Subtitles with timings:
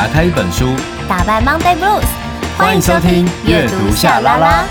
[0.00, 0.64] 打开一本书，
[1.06, 2.06] 打败 Monday Blues。
[2.56, 4.64] 欢迎收听阅读夏拉拉。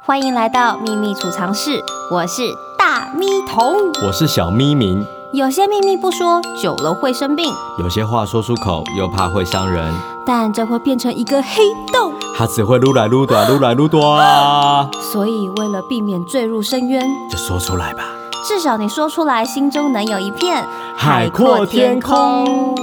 [0.00, 1.82] 欢迎来到秘密储藏室，
[2.12, 2.42] 我是
[2.78, 5.04] 大咪童，我是小咪明。
[5.32, 9.92] 有些秘密不说，久了会生病；有些话说出口，又怕会伤人。
[10.32, 11.60] 但这会变成一个黑
[11.92, 14.88] 洞，它只会撸来撸短，撸来撸短。
[15.12, 18.04] 所以为了避免坠入深渊，就说出来吧。
[18.46, 20.64] 至少你说出来，心中能有一片
[20.96, 22.76] 海阔天空。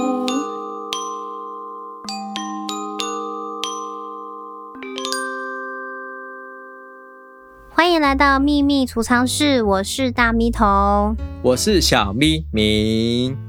[7.70, 13.47] 欢迎来到秘密储藏室，我是大咪童，我是小咪明。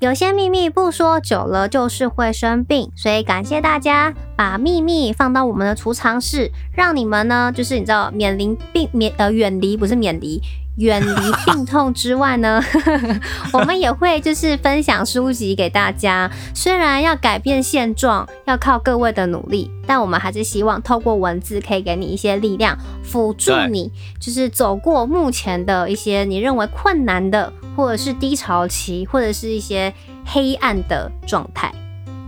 [0.00, 10.42] 有些秘密不说久了就是会生病，所以感谢大家把秘密放到我们的储藏室，让你们呢，就是你知道免离病免呃远离不是免离。
[10.76, 11.14] 远离
[11.46, 12.60] 病痛之外呢，
[13.54, 16.28] 我们也会就是分享书籍给大家。
[16.52, 29.94] 虽然要改变现状要靠各位的努力，但我们还是希望透过文字可以给你一些力量，辅助你就是走过目前的一些你认为困难的，或者是低潮期，或者是一些
[30.24, 31.72] 黑暗的状态。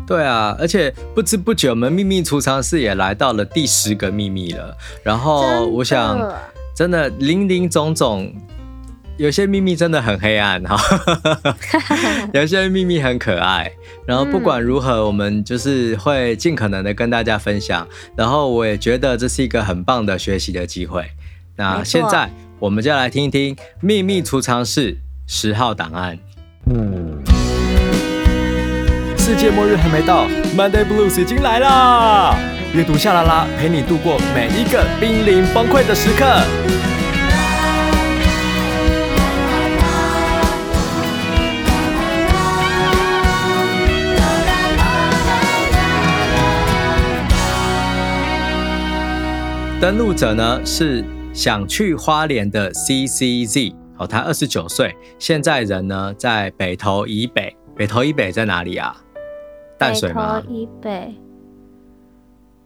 [0.06, 4.76] 对啊，而且不知不觉我们秘密储藏室也来到了第十个秘密了。
[5.02, 6.16] 然后我想。
[6.76, 8.30] 真的林林总总，
[9.16, 10.76] 有些秘密真的很黑暗哈，
[12.34, 13.72] 有些秘密很可爱。
[14.06, 17.88] 然后不管如何，我们就是会尽可能的跟大家分享。
[18.14, 21.02] 然后我也觉得这是一个很棒的学习的机会。
[21.56, 26.18] 那现在我们就来听一听秘密储藏室十号档案。
[26.66, 27.22] 嗯，
[29.16, 32.36] 世界末日还没到，Monday Blues 已经来了。
[32.76, 36.26] 阅读夏拉拉陪你度过每一个濒临崩溃的时刻。
[49.80, 57.56] 登录者呢是想去花莲的 CCZ 哦，他二十九岁，现在人呢在北投以北。
[57.74, 58.94] 北投以北在哪里啊？
[59.78, 60.42] 淡水吗？
[60.50, 61.14] 以北。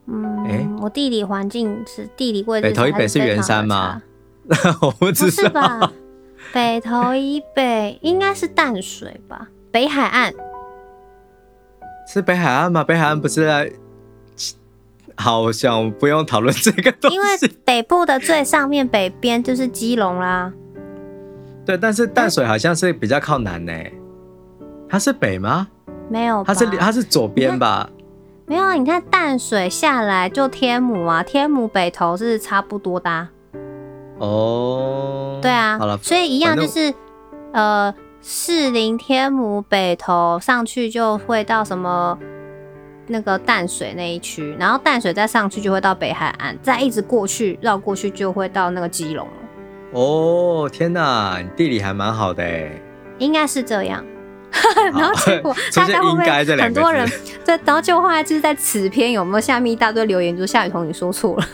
[0.07, 2.69] 嗯，哎，我地理环境是地理位置。
[2.69, 4.01] 北投以北是圆山吗？
[4.83, 5.31] 我不知道。
[5.31, 5.93] 是吧？
[6.53, 9.49] 北投以北应该是淡水吧？
[9.71, 10.33] 北海岸
[12.13, 12.83] 是北海岸吗？
[12.83, 13.71] 北海岸不是在？
[15.17, 17.15] 好，我想不用讨论这个东西。
[17.15, 17.27] 因为
[17.65, 20.53] 北部的最上面北边就是基隆啦。
[21.67, 23.73] 对，但是淡水好像是比较靠南呢。
[24.89, 25.69] 它是北吗？
[26.09, 27.89] 没有，它是它是左边吧？
[28.51, 33.31] 没有啊，你看淡水下来就天母啊，天母北投是差不多的啊。
[34.19, 36.93] 哦，对啊，好了，所以一样就是，
[37.53, 42.19] 呃，士林、天母、北投上去就会到什么
[43.07, 49.33] 那个淡水那一区，然后淡水再上去就会到北海岸，再一直过去绕过去就会到那个基隆了。
[49.93, 52.69] 哦，天哪，你地理还蛮好的哎。
[53.19, 54.05] 应该是这样。
[54.93, 57.09] 然后结果 大家会不会很多人
[57.47, 61.49] 对，然后就后来就是在此篇有没有下面一大堆留言，就是夏雨桐你说错了。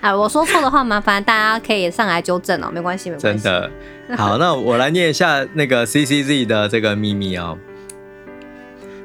[0.00, 3.44] 啊，我说错的话，麻烦大家可以上来纠正哦，没关系，没关系。
[3.44, 3.70] 真的
[4.16, 7.58] 好，那我来念一下那个 CCZ 的这个秘密哦。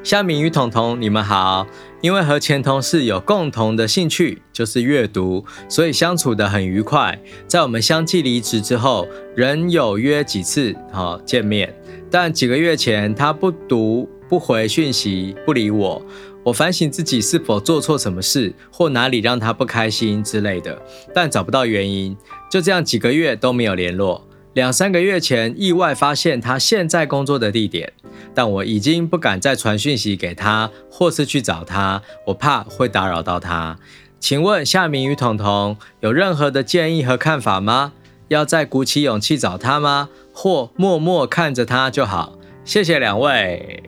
[0.04, 1.66] 夏明与彤彤，你们好。
[2.02, 7.18] 因为和前同事有共同的兴趣，就是阅读，所以相处得很愉快。
[7.48, 11.74] 在我们相继离职之后，仍有约几次好见面。
[12.12, 16.06] 但几个月前，他不读不回讯息，不理我。
[16.44, 20.78] 我反省自己是否做错什么事，或哪里让他不开心之类的，
[21.16, 22.18] 但找不到原因。
[22.52, 24.28] 就这样几个月都没有联络。
[24.54, 27.92] 两三个月前，意外发现他现在工作的地点，
[28.36, 33.78] 但我已经不敢再传讯息给他，或是去找他，我怕会打扰到他。
[34.20, 37.94] 请问夏明与彤彤有任何的建议和看法吗？
[38.30, 40.10] 要再鼓起勇气找他吗？
[40.32, 42.38] 或默默看着他就好？
[42.64, 43.84] 谢谢两位。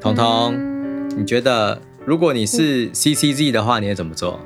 [0.00, 4.40] 彤彤，你觉得如果你是 CCZ 的话，你会怎么做？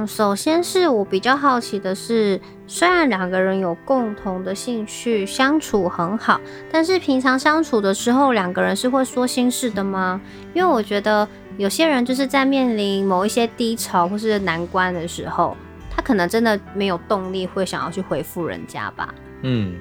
[0.00, 6.40] 嗯，首先是我比较好奇的是，虽然两个人有共同的兴趣，相处很好，
[6.72, 10.20] 但是平常相处的时候，两个人是会说心事的吗？
[10.54, 15.54] 因为我觉得有些人就是在面临某一些低潮或是难关的时候，
[15.90, 19.14] 他可能真的没有动力会想要去回复人家吧。
[19.42, 19.74] 嗯，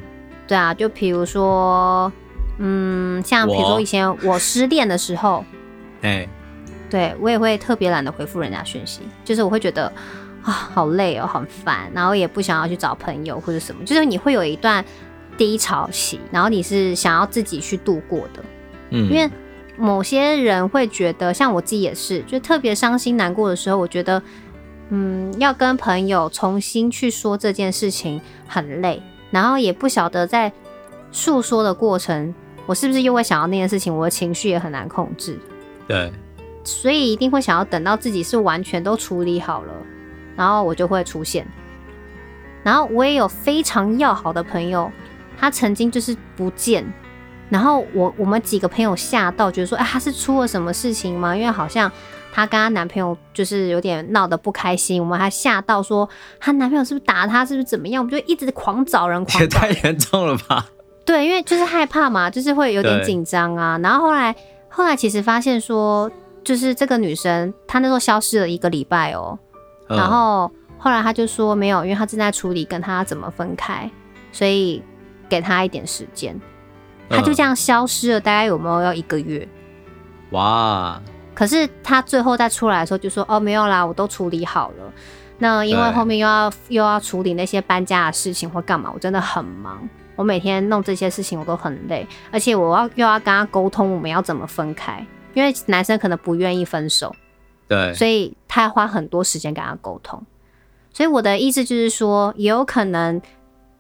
[0.48, 2.12] 对啊，就比如说，
[2.58, 5.46] 嗯，像比如说以前我失恋的时候。
[6.02, 6.30] 哎、欸，
[6.90, 9.86] 对我也会特别懒得回复人家讯息，就是我会觉得
[10.42, 14.84] 啊好累哦，很烦，然后也不想要去找朋友或者什么，就是你会有一段
[15.38, 18.44] 低潮期，然后你是想要自己去度过的，
[18.90, 19.30] 嗯，因为
[19.78, 24.22] 某些人会觉得，像我自己也是，就特别伤心难过的时候，我觉得，
[24.90, 29.02] 嗯，要跟朋友重新去说这件事情很累，
[29.32, 30.52] 然后也不晓得在
[31.12, 32.34] 诉说的过程。
[32.66, 33.96] 我是不是又会想到那件事情？
[33.96, 35.40] 我的情绪也很难控制，
[35.88, 36.12] 对，
[36.70, 39.74] 所以一定会想要等到自己是完全都处理好了，
[40.36, 41.46] 然后我就会出现。
[42.64, 44.92] 然后我也有非常要好的朋友，
[45.38, 46.86] 他曾经就是不见，
[47.50, 51.36] 然后我我们几个朋友吓到，觉得说，哎，他是出了什么事情吗？
[51.36, 51.92] 因为好像
[52.32, 56.08] 她跟她男朋友就是有点闹得不开心，我们还吓到说，
[56.40, 58.04] 她男朋友是不是打她，是不是怎么样？
[58.04, 60.68] 我们就一直狂找人， 狂找人，也太严重了吧？
[61.06, 63.80] 对，因为就是害怕嘛，就是会有点紧张啊。
[63.82, 64.36] 然后后来，
[64.68, 66.12] 后来其实发现说，
[66.44, 69.38] 就是这个女生她那时候消失了一个礼拜哦。
[69.90, 73.90] 嗯、然后后来她就说没有，因为她正在处理跟她怎么分开，
[74.32, 74.84] 所以
[75.28, 76.40] 给她一点时间。
[77.10, 79.48] 她就这样消失了，大概有没有要一个月？
[80.32, 81.02] 哇！
[81.34, 84.94] 可是她最后再出来的时候就说哦没有啦，我都处理好了。
[85.38, 89.88] 那因为后面又要又要处理那些搬家的事情或干嘛，我真的很忙。
[90.16, 95.06] 我每天弄这些事情，我都很累，而且我要又要跟他沟通，我们要怎么分开？
[95.34, 97.16] 因为男生可能不愿意分手，
[97.68, 100.24] 对，所以他要花很多时间跟他沟通。
[100.92, 103.22] 所以我的意思就是说，也有可能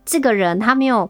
[0.05, 1.09] 这个人他没有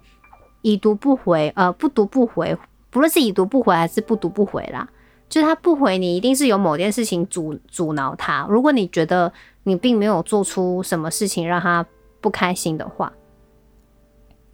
[0.61, 2.57] 已读不回，呃，不读不回，
[2.89, 4.87] 不论是已读不回还是不读不回啦，
[5.27, 8.47] 就是他不回你，一定是有某件事情阻阻挠他。
[8.49, 9.31] 如果你觉得
[9.63, 11.85] 你并没有做出什么事情让他
[12.21, 13.11] 不开心的话，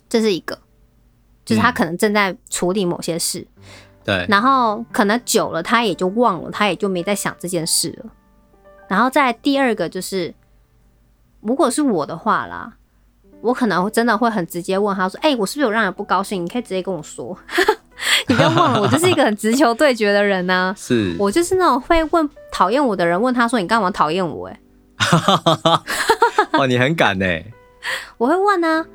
[0.10, 0.60] 这是一个。
[1.46, 3.64] 就是他可能正在处理某些事，嗯、
[4.06, 8.12] 对，然后可能久了他也就忘了，他也就没再想这件事了。
[8.88, 10.32] 然后再第二个就是，
[11.42, 12.72] 如果是我的话啦，
[13.42, 16.46] 我可能真的会很直接问他说：“哎、欸，我是不是有让人不高兴？
[16.46, 17.36] 你可以直接跟我说，
[18.30, 20.76] 你不要忘了，我就是一个很直球对决的人呢、啊。
[20.78, 24.60] 是我就是那种会问讨厌我的人，问他说：你干嘛讨厌我、欸？
[24.98, 25.80] 哎，
[26.60, 27.44] 哇，你很敢哎，
[28.20, 28.86] 我会问啊，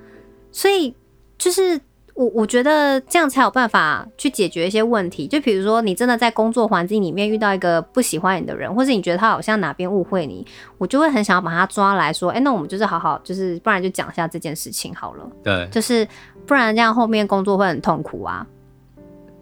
[0.52, 0.94] 所以
[1.36, 1.80] 就是。
[2.14, 5.26] 我我觉得这样才有办法去解决一些问题。
[5.26, 10.46] 就比如说，你真的在工作环境里面遇到一个不喜欢你的人，或是你觉得他好像哪边误会你，
[10.78, 15.30] 我就会很想要把他抓来说，哎、欸，那我们就是好好，就是不然就讲一下这件事情好了。
[15.42, 16.06] 对，就是
[16.46, 18.46] 不然这样后面工作会很痛苦啊。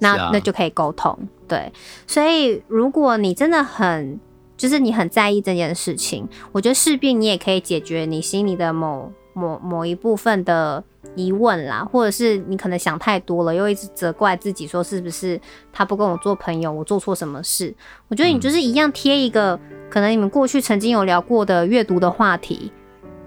[0.01, 1.19] 那、啊、那就可以沟通。
[1.49, 1.73] 对，
[2.07, 4.21] 所以如果你真的很，
[4.57, 10.83] 就是你很在意这件事情，我觉得势必你也可以解决你心里的某某某一部分的。
[11.17, 15.41] 疑问啦，或者是你可能想太多了，又一直责怪自己，说是不是
[15.73, 17.75] 他不跟我做朋友，我做错什么事？
[18.09, 22.71] 我觉得你就是一样贴一个，嗯、可能你们过去曾经有聊过的阅读的话题，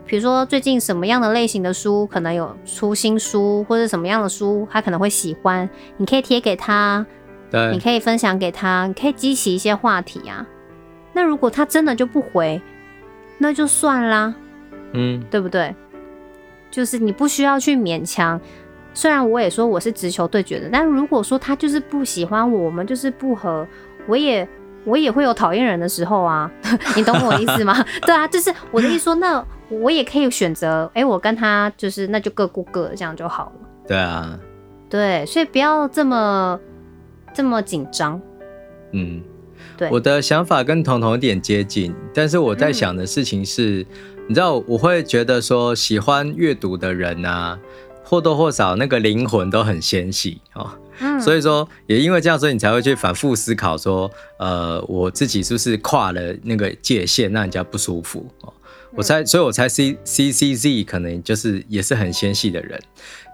[0.06, 5.68] 比如说最近什么样的类型的书可能有出新书，或者什么样的书他可能会喜欢，
[5.98, 7.06] 你可以贴给他，
[7.50, 10.46] 对，你可以分享给他，你可以激起一些话题啊。
[11.14, 12.62] 那如果他真的就不回，
[13.40, 14.34] 那就算啦，
[14.94, 15.76] 嗯，对不对？
[16.72, 18.40] 就是你不需要去勉强，
[18.94, 23.68] 虽然我也说我是直球对决的，但如果说他就是不喜欢我，我们就是不合，
[24.08, 24.48] 我也
[24.86, 26.50] 我也会有讨厌人的时候啊，
[26.96, 27.86] 你懂我意思吗？
[28.04, 33.68] 对啊，就是我的意思说，那我也可以选择，哎、欸，我跟他就是那就各顾各的，这样就好了。
[33.88, 34.40] 对啊，
[34.90, 36.60] 对，所以不要这么
[37.34, 38.20] 这么紧张。
[38.94, 39.22] 嗯，
[39.78, 43.82] 对，我的想法跟彤彤有点接近，但是我在想的事情是。
[43.82, 47.60] 嗯你知道我会觉得说，喜欢阅读的人啊，
[48.04, 50.72] 或多或少那个灵魂都很纤细哦。
[51.00, 54.10] 嗯，所以说也因为这样，所以你才会去反复思考说，
[54.40, 58.54] 呃，我自己是不是跨了那个界限，让人家不舒服哦？
[58.96, 62.80] 我猜，所以我猜 C C C Z 可能就是也是很纤细的人。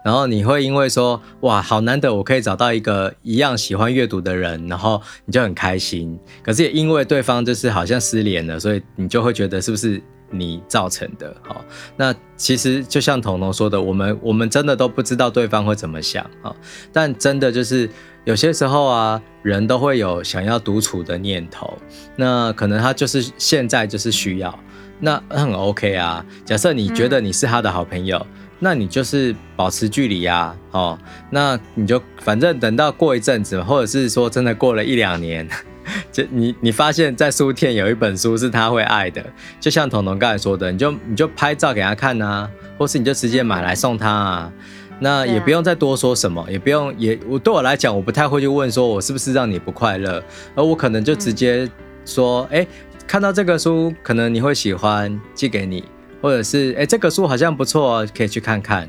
[0.04, 6.18] 然后你会因为说，哇，好难得我可以找到一个一样喜欢阅读的人，然后你就很开心。
[6.42, 10.02] 可是也因为对方就是好像失联了，所以你就会觉得是不是？
[10.30, 11.64] 你造成的，好，
[11.96, 16.54] 那其实就像彤彤说的，我们我们真的都不知道对方会怎么想啊，
[16.92, 17.88] 但真的就是
[18.24, 21.78] 有些时候啊，人都会有想要独处的念头，
[22.16, 24.58] 那可能他就是现在就是需要，
[25.00, 26.24] 那很 OK 啊。
[26.44, 28.26] 假设你觉得你是他的好朋友，嗯、
[28.58, 30.98] 那你就是保持距离呀，哦，
[31.30, 35.48] 那你就反正等到过一阵子，或者是说真的过了一两年。
[36.12, 39.24] 就你，你发现，在书店有一本书是他会爱的，
[39.60, 44.52] 就像彤彤刚才说的，你就你就拍照给他看啊，或是你就直接买来送他啊。
[45.00, 50.20] 那也不用再多说什么，也不用也我对我来讲，我不太会去问说我是不是让你不快乐，
[50.56, 51.70] 而我可能就直接
[52.04, 52.68] 说，哎、嗯欸，
[53.06, 55.84] 看到这个书可能你会喜欢，寄给你，
[56.20, 58.88] 或者是哎、欸、这个书好像不错，可以去看看，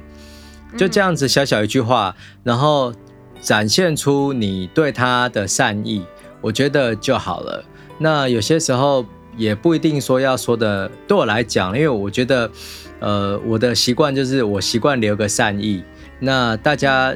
[0.75, 2.91] 就这样子小小一句话，然后
[3.39, 6.03] 展现出你对他的善意，
[6.41, 7.63] 我觉得就好了。
[7.97, 9.05] 那有些时候
[9.35, 12.49] 也不一定说要说的，对我来讲，因为我觉得，
[12.99, 15.83] 呃，我的习惯就是我习惯留个善意。
[16.19, 17.15] 那大家，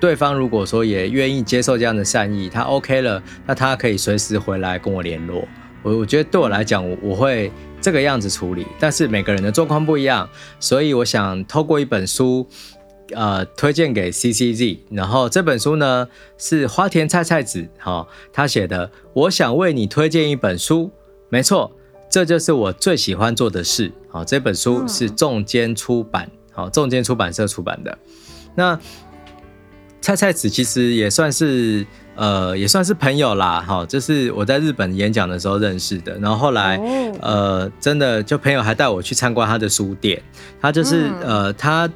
[0.00, 5.46] 对方如果说也愿意接受这样的善意，他 OK 了，那他可以随时回来跟我联络。
[5.82, 8.66] 我我觉得对我来讲，我我会这个样子处理。
[8.78, 12.46] 但是每个人的状况不一样，所以我想透过一本书，
[13.14, 14.78] 呃，推荐给 CCZ。
[14.90, 16.08] 然后这本书呢
[16.38, 18.90] 是花田菜菜子哈、哦，他写的。
[19.12, 20.90] 我想为你推荐一本书，
[21.28, 21.72] 没错，
[22.10, 23.92] 这就是我最喜欢做的事。
[24.08, 27.98] 好、哦，这本书是仲间出版，好、哦，仲间出版社出版的。
[28.54, 28.78] 那
[30.00, 31.84] 菜菜子其实也算是
[32.14, 36.76] 呃也算是朋友啦，哈，就是我在日本演讲的时候认识的，然后后来
[37.20, 40.22] 呃真的就朋友还带我去参观他的书店，
[40.60, 41.90] 他就是呃他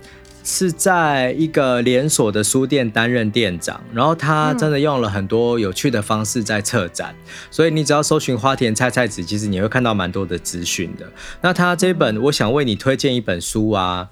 [0.50, 7.14] 是在一个连锁的书店担任店长，然后他真的用了很多有趣的方式在策展，
[7.52, 11.06] 所以你只要搜寻花田菜菜子，其实你会看到蛮多的资讯的。
[11.40, 14.10] 那他这本我想为你推荐一本书啊。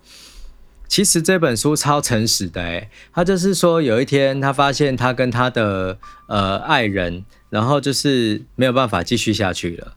[0.87, 9.93] 其实这本书超诚实的诶，他就是说有一天他发现他跟他的呃爱人，然后就是没有办法继续下去了，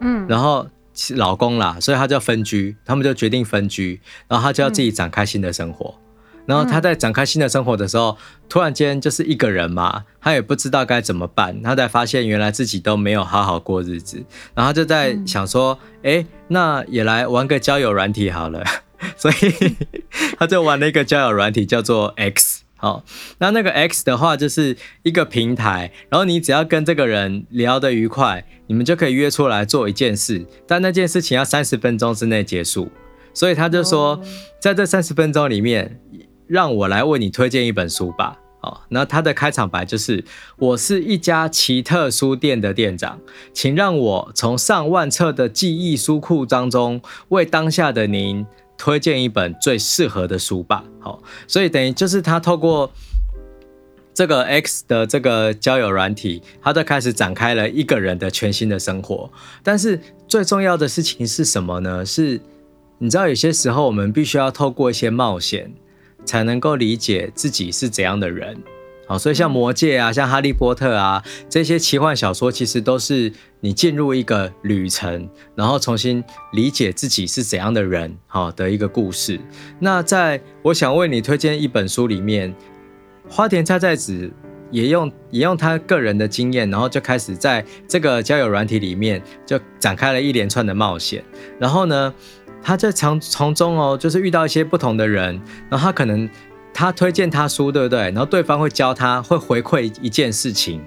[0.00, 0.66] 嗯，然后
[1.16, 5.94] 老公啦，所以他就要分居，他们就决定分居，然后他就要自己展开新的生活，
[6.46, 8.16] 然后他在展开新的生活的时候，
[8.48, 14.24] 突然间就是一个人嘛，他也不知道该怎么办，他才发现原来自己都没有好好过日子，
[14.54, 18.64] 然后就在想说，哎，那也来玩个交友软体好了。
[19.18, 19.76] 所以
[20.38, 22.63] 他就玩了一个交友软体，叫做 X。
[22.84, 23.02] 好，
[23.38, 32.92] 那那个 X 的话，就是一个平台，然后你只要跟这个人聊得愉快，你们就可以约出来做一件事，但那件事情要三十分钟之内结束。
[33.32, 34.20] 所以他就说，
[34.60, 35.98] 在这三十分钟里面，
[36.46, 38.38] 让我来为你推荐一本书吧。
[38.60, 40.22] 哦，那他的开场白就是：
[40.58, 43.18] 我是一家奇特书店的店长，
[43.54, 47.00] 请让我从上万册的记忆书库当中，
[47.30, 48.44] 为当下的您。
[48.76, 50.84] 推荐一本最适合的书吧。
[51.00, 52.90] 好，所以等于就是他透过
[54.12, 59.30] 这个 X 的这个交友软体，他就开始展开了一个人的全新的生活。
[59.62, 62.06] 但是最重要的事情是什么呢？
[62.06, 62.40] 是，
[62.98, 65.72] 你知道有些时候我们必须要透过一些冒险，
[66.24, 68.56] 才能够理解自己是怎样的人。
[69.06, 73.30] 好，所以像魔戒啊，像哈利波特啊，这些奇幻小说其实都是
[73.60, 79.38] 你进入一个旅程，然后重新理解自己是怎样的人，好的一个故事。
[79.78, 82.54] 那在我想为你推荐一本书里面，
[83.28, 84.32] 花田菜菜子
[84.70, 91.22] 也用也用他个人的经验，然后就开始在这个交友软体里面就展开了一连串的冒险。
[91.58, 92.14] 然后呢，
[92.62, 96.26] 他在从从中哦，就是遇到一些不同的人，然后他可能。
[96.74, 98.00] 他推荐他书，对不对？
[98.10, 100.82] 然后对方会教他，会回馈一件事情，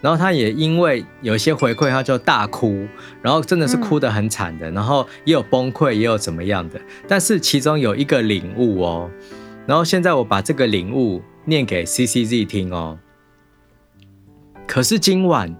[0.00, 2.86] 然后他也因为有些回馈，他就大哭，
[3.22, 6.80] 然后真的是哭得很惨的，然后也有崩溃，也有怎么样的。
[7.06, 9.08] 但是其中有一个领悟哦，
[9.66, 12.98] 然后现在我把这个领悟念给 CCZ 听哦。
[14.66, 15.54] 可是今晚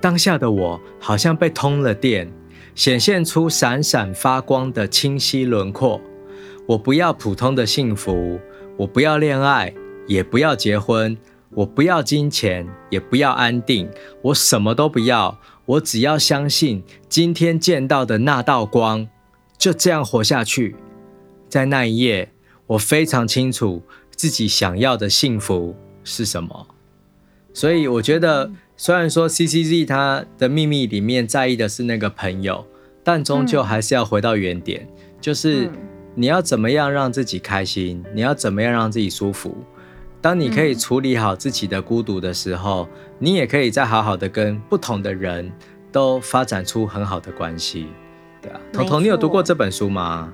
[0.00, 2.30] 当下的我好像被通了电，
[2.74, 6.00] 显现出闪闪发光的清晰轮廓。
[6.66, 8.38] 我不要普通的幸福。
[8.76, 9.72] 我不要恋爱，
[10.08, 11.16] 也不要结婚；
[11.50, 13.88] 我不要金钱，也不要安定。
[14.22, 19.08] 我什么都不要，我只要相信今天见到的那道光，
[19.56, 20.74] 就这样活下去。
[21.48, 22.32] 在那一夜，
[22.66, 26.66] 我非常清楚自己想要的幸福是什么。
[27.52, 32.66] 所以，我觉得，虽然说 CCZ 他的秘密里面在意的是那个朋友，
[33.04, 34.88] 但终究还是要回到原点，
[35.20, 35.70] 就是。
[36.14, 38.02] 你要怎么样让自己开心？
[38.14, 39.56] 你要怎么样让自己舒服？
[40.20, 45.52] 当你可以处理好自己的孤独的时候，嗯、你也可以再好好的跟不同的人
[45.92, 47.88] 都发展出很好的关系。
[48.40, 50.32] 对啊，彤彤，你有读过这本书吗？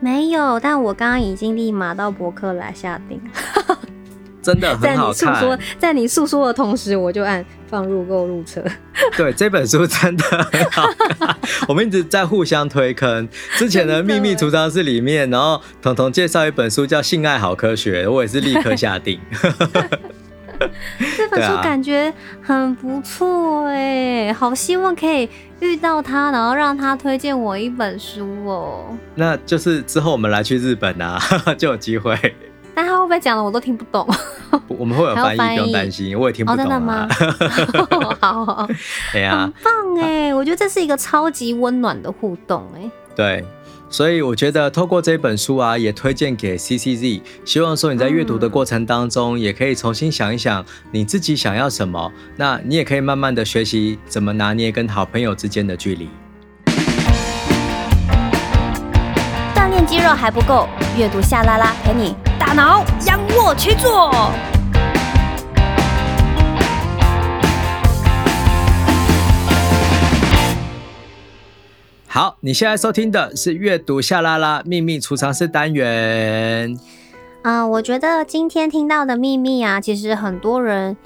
[0.00, 3.20] 没有，但我刚刚已经立马到博客来下订。
[4.42, 5.14] 真的很好看。
[5.14, 8.62] 在你诉说，在你诉说的同时，我就按放入购入车。
[9.16, 10.86] 对，这本书真的很好
[11.18, 11.36] 看。
[11.68, 13.28] 我们一直在互相推坑。
[13.56, 19.20] 之前的秘密储藏室里面，然后彤彤介绍一本书叫《性爱好科学》，我也是立刻下定。
[21.16, 25.26] 这本书感觉很不错哎，好希望可以
[25.60, 28.94] 遇到他，然后让他推荐我一本书哦。
[29.14, 31.18] 那就是之后我们来去日本啊，
[31.56, 32.14] 就有机会。
[32.74, 34.08] 但他会不会讲的我都听不懂？
[34.68, 36.64] 我们会有翻译，不用担心，我也听不懂、啊。
[36.64, 37.08] 哦、真的吗？
[38.20, 38.68] 好，好，
[39.12, 40.34] 对啊，很棒哎！
[40.34, 42.90] 我觉得这是一个超级温暖的互动哎。
[43.14, 43.44] 对。
[43.92, 52.12] 所以我觉得透过这本书啊，也推荐给 CCZ，希望说你在阅读的过程当中，也可以重新想一想你自己想要什么。
[52.36, 56.08] 那你也可以慢慢的学习怎么拿捏跟好朋友之间的距离。
[59.56, 64.10] 锻炼肌肉还不够，阅读夏拉拉陪你大脑仰卧起坐。
[72.06, 76.74] 好，你现在收听的是阅读夏拉拉秘密储藏室单元。
[77.42, 80.96] 啊、呃，我觉得今天听到的秘密啊，其实很多人，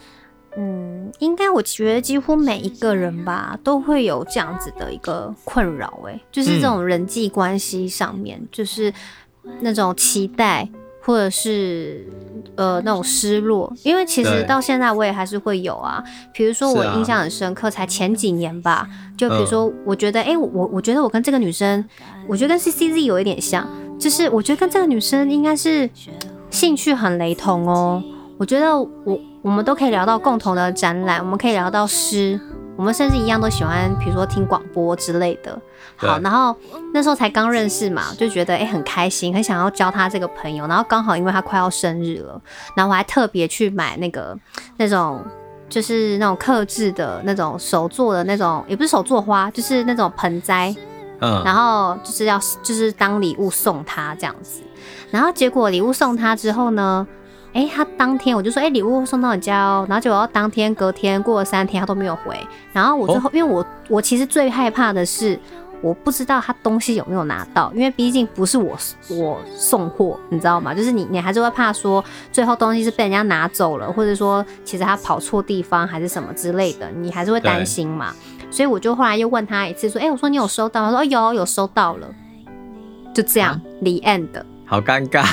[0.56, 8.94] 嗯，应该我觉得几乎每一个人吧，都会有这样子的一个困扰，哎，就是这种人际关系上面，嗯、就是
[9.60, 10.68] 那种期待。
[11.04, 12.06] 或者是
[12.56, 16.02] 呃那种失落，因为其实到现在我也还是会有啊。
[16.32, 21.84] 比如说我印象很深刻，才前几年吧，就比如说我觉得，哎、欸，我我觉得我跟这个女生，
[22.26, 23.68] 我觉得跟 CCZ 有一点像，
[23.98, 25.88] 就是我觉得跟这个女生应该是
[26.50, 28.02] 兴趣很雷同哦。
[28.38, 32.40] 我觉得我我们都可以聊到共同的展览，我们可以聊到诗。
[32.76, 35.56] 我们甚至一样都喜欢，比如说听广播之类的。
[35.96, 36.56] 好，然后
[36.92, 40.66] 那时候才刚认识嘛，就觉得哎很开心，很想要交他这个朋友。
[40.66, 42.40] 然后刚好因为他快要生日了，
[42.76, 44.36] 然后我还特别去买那个
[44.76, 45.24] 那种
[45.68, 50.74] 就是那种克制的那种手做的那种，也不是手做花，就是那种盆栽。
[51.20, 51.42] 嗯。
[51.44, 54.62] 然后就是要就是当礼物送他这样子。
[55.12, 57.06] 然后结果礼物送他之后呢？
[57.54, 59.86] 哎、欸，他当天我就说，哎、欸，礼物送到你家哦。
[59.88, 62.36] 然后结果当天隔天过了三天，他都没有回。
[62.72, 65.38] 然后我最后，哦、因为我我其实最害怕的是，
[65.80, 68.76] 我不知道他东西有没有拿到，因为毕竟不是我
[69.08, 70.74] 我送货，你知道吗？
[70.74, 78.12] 就是你你还是会怕说，最后东西是被人家拿走了，或者说其实他跑错地方还是什么之类的，你还是会担心嘛。
[78.50, 80.90] 所以我就后来又问他一次，说，哎、欸，我说你有收到吗？
[80.90, 82.08] 他说有有收到了，
[83.14, 84.28] 就这样，the end。
[84.66, 85.24] 好尴尬。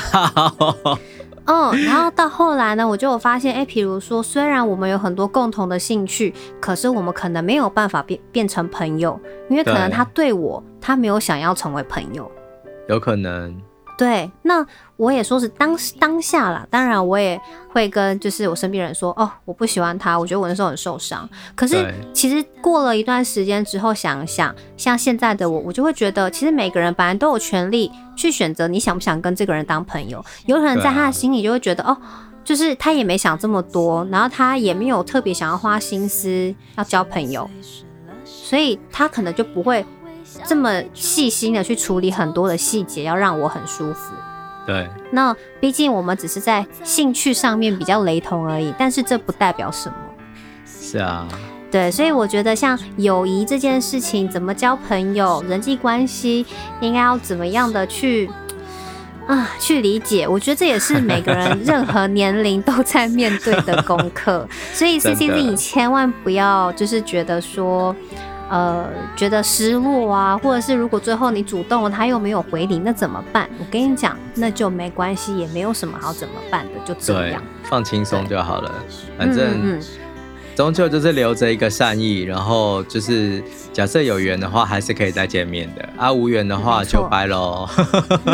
[1.46, 12.30] 嗯，然后到后来呢，我就有发现，哎，比如说，虽然我们有很多共同的兴趣，可是我们可能没有办法变变成朋友，因为可能他对我，他没有想要成为朋友，
[12.88, 13.60] 有可能。
[14.02, 14.66] 对，那
[14.98, 16.66] 我也说是当当下啦。
[16.72, 21.30] 当然我也会跟就是我身边人说，哦，我不喜欢他，我觉得我那时候很受伤。
[21.56, 30.26] 可是其实过了一段时间之后，想想像现在的我，我就会觉得，其实每个人本来都有权利去选择你想不想跟这个人当朋友。
[30.48, 31.96] 有可能在他的心里就会觉得，哦，
[32.44, 37.48] 就是他也没想这么多，然后他也没有特别想要花心思要交朋友，
[38.26, 39.86] 所以他可能就不会。
[40.46, 44.14] 这么细心的去处理很多的细节，要让我很舒服。
[44.66, 49.96] 对，那毕竟我们只是在兴趣上面比较雷同而已，但是这不代表什么。
[50.66, 51.28] 是啊，
[51.72, 56.46] 对，所以我觉得像友谊这件事情，怎么交朋友，人际关系
[56.80, 58.30] 应该要怎么样的去
[59.26, 64.48] 啊去理解，我觉得这也是每个人任何年龄都在面对的功课。
[64.74, 67.96] 所以 CCZ，你千万不要就是觉得说。
[68.52, 68.86] 呃，
[69.16, 73.50] 觉得失落啊，或者是如果最后你主动了，他又没有回你，那怎么办？
[73.58, 78.70] 我跟你讲，那就没关系，也没有什么好怎么办的，就这样，放轻松就好了。
[79.18, 79.80] 反正
[80.54, 87.66] 终究就是留着一个善意，然后就是假设有缘的话，还是可以再见面的啊；无缘的话就拜喽。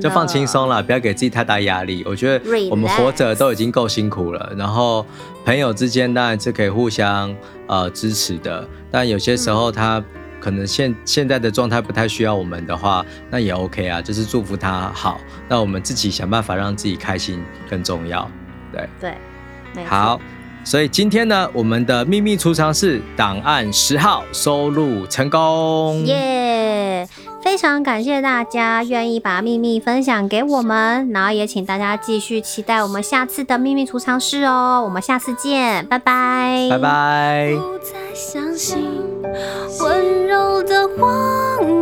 [0.00, 2.02] 就放轻松了，不要给自己太大压力。
[2.06, 5.04] 我觉得我们活着都已经够辛苦了，然后
[5.44, 7.34] 朋友之间当然是可以互相
[7.66, 8.66] 呃支持的。
[8.90, 10.02] 但有些时候他
[10.40, 15.20] 可能现现在的状态不太需要我们的话，那也 OK 啊，就是祝福他好。
[15.48, 18.30] 那我们自己想办法让自己开心更重要，
[18.72, 18.88] 对
[19.74, 20.20] 对，好。
[20.64, 27.04] 所以今天呢，我们的秘密储藏室档案十号收录成功，耶！
[27.42, 34.80] 非常感谢大家愿意把秘密分享给我们，然后也请大家继续期待我们下次的秘密储藏室哦。
[34.84, 37.52] 我们下次见，拜拜，拜拜。
[37.54, 38.88] 不再相信
[39.80, 41.81] 温柔的谎